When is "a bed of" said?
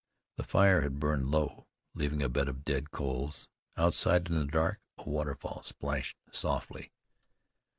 2.23-2.65